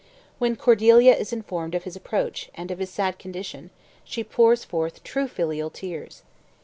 When 0.39 0.55
Cordeilla 0.55 1.11
is 1.13 1.31
informed 1.31 1.75
of 1.75 1.83
his 1.83 1.95
approach, 1.95 2.49
and 2.55 2.71
of 2.71 2.79
his 2.79 2.89
sad 2.89 3.19
condition, 3.19 3.69
she 4.03 4.23
pours 4.23 4.63
forth 4.65 5.03
true 5.03 5.27
filial 5.27 5.69
tears. 5.69 6.23